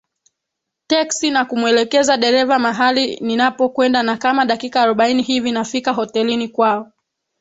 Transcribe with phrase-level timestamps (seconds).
[0.91, 6.91] teksi na kumwelekeza dereva mahali ninapokwenda na kama dakika arobaini hivi nafika hotelini kwao